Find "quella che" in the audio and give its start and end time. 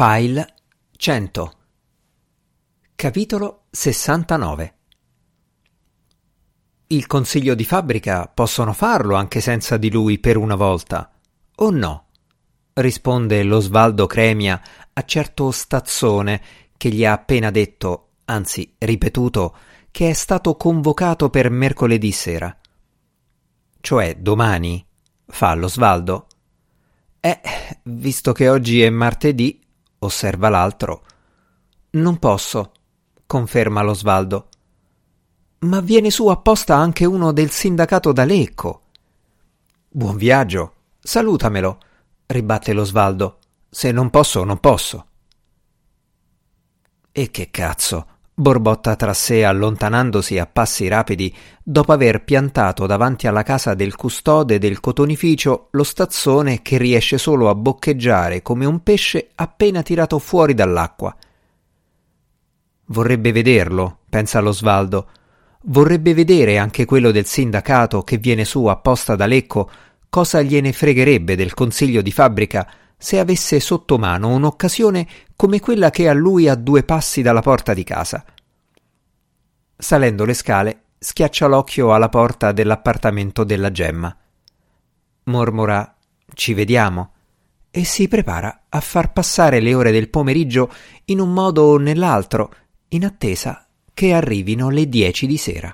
75.60-76.08